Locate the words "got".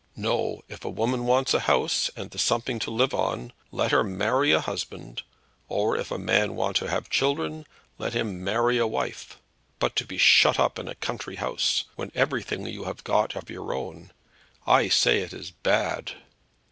13.03-13.35